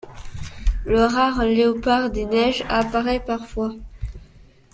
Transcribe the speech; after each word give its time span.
Le 0.83 0.97
rare 1.03 1.45
léopard 1.45 2.09
des 2.09 2.25
neiges 2.25 2.63
apparaît 2.69 3.23
parfois. 3.23 3.75